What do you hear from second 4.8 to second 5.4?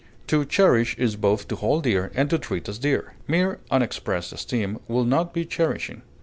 would not